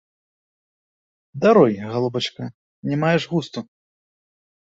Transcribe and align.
Даруй, 1.43 1.73
галубачка, 1.91 2.45
не 2.93 2.99
маеш 3.05 3.23
густу. 3.35 3.61